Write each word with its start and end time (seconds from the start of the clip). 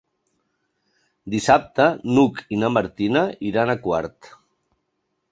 Dissabte 1.33 1.85
n'Hug 2.15 2.41
i 2.57 2.59
na 2.63 2.71
Martina 2.77 3.23
iran 3.51 3.73
a 3.75 3.77
Quart. 3.85 4.31